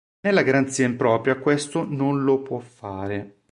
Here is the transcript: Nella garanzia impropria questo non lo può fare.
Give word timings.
Nella 0.21 0.41
garanzia 0.41 0.83
impropria 0.87 1.37
questo 1.37 1.85
non 1.87 2.23
lo 2.23 2.41
può 2.41 2.57
fare. 2.57 3.41